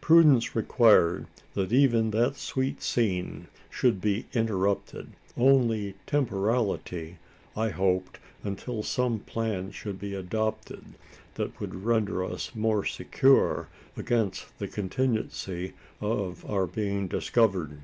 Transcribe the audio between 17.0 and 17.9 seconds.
discovered.